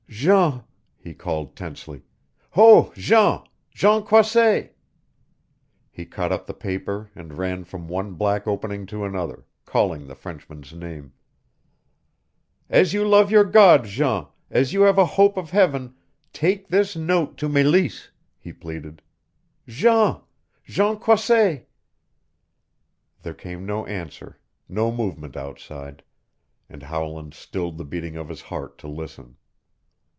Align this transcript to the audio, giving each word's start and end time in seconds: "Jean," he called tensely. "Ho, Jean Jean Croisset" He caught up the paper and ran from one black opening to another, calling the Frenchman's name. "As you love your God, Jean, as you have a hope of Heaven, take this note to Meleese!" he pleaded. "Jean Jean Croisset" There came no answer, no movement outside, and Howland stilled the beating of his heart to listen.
"Jean," 0.13 0.61
he 0.97 1.13
called 1.15 1.55
tensely. 1.55 2.03
"Ho, 2.51 2.91
Jean 2.95 3.43
Jean 3.71 4.03
Croisset" 4.03 4.75
He 5.89 6.05
caught 6.05 6.33
up 6.33 6.45
the 6.45 6.53
paper 6.53 7.09
and 7.15 7.33
ran 7.37 7.63
from 7.63 7.87
one 7.87 8.13
black 8.15 8.45
opening 8.45 8.85
to 8.87 9.05
another, 9.05 9.45
calling 9.65 10.05
the 10.05 10.13
Frenchman's 10.13 10.73
name. 10.73 11.13
"As 12.69 12.93
you 12.93 13.07
love 13.07 13.31
your 13.31 13.45
God, 13.45 13.85
Jean, 13.85 14.27
as 14.51 14.73
you 14.73 14.81
have 14.81 14.97
a 14.99 15.05
hope 15.05 15.37
of 15.37 15.51
Heaven, 15.51 15.95
take 16.33 16.67
this 16.67 16.93
note 16.95 17.37
to 17.37 17.47
Meleese!" 17.49 18.09
he 18.37 18.51
pleaded. 18.53 19.01
"Jean 19.65 20.17
Jean 20.65 20.97
Croisset" 20.99 21.67
There 23.23 23.33
came 23.33 23.65
no 23.65 23.85
answer, 23.87 24.37
no 24.67 24.91
movement 24.91 25.35
outside, 25.37 26.03
and 26.69 26.83
Howland 26.83 27.33
stilled 27.33 27.77
the 27.77 27.85
beating 27.85 28.17
of 28.17 28.27
his 28.29 28.41
heart 28.41 28.77
to 28.79 28.87
listen. 28.89 29.37